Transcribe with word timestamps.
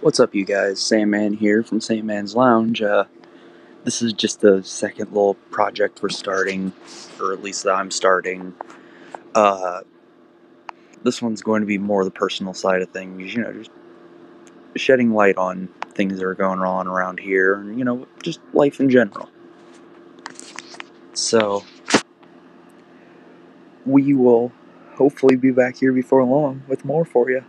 What's 0.00 0.20
up, 0.20 0.32
you 0.32 0.44
guys? 0.44 0.80
Sandman 0.80 1.32
here 1.32 1.64
from 1.64 1.80
Sandman's 1.80 2.36
Lounge. 2.36 2.80
Uh, 2.80 3.06
this 3.82 4.00
is 4.00 4.12
just 4.12 4.40
the 4.40 4.62
second 4.62 5.08
little 5.08 5.34
project 5.34 6.04
we're 6.04 6.08
starting, 6.08 6.72
or 7.20 7.32
at 7.32 7.42
least 7.42 7.64
that 7.64 7.72
I'm 7.72 7.90
starting. 7.90 8.54
Uh, 9.34 9.80
this 11.02 11.20
one's 11.20 11.42
going 11.42 11.62
to 11.62 11.66
be 11.66 11.78
more 11.78 12.04
the 12.04 12.12
personal 12.12 12.54
side 12.54 12.80
of 12.80 12.90
things, 12.90 13.34
you 13.34 13.42
know, 13.42 13.52
just 13.52 13.72
shedding 14.76 15.14
light 15.14 15.36
on 15.36 15.68
things 15.94 16.16
that 16.16 16.24
are 16.24 16.36
going 16.36 16.60
on 16.60 16.86
around 16.86 17.18
here, 17.18 17.54
and, 17.54 17.76
you 17.76 17.84
know, 17.84 18.06
just 18.22 18.38
life 18.52 18.78
in 18.78 18.88
general. 18.88 19.28
So, 21.14 21.64
we 23.84 24.14
will 24.14 24.52
hopefully 24.94 25.34
be 25.34 25.50
back 25.50 25.78
here 25.78 25.92
before 25.92 26.22
long 26.22 26.62
with 26.68 26.84
more 26.84 27.04
for 27.04 27.28
you. 27.32 27.44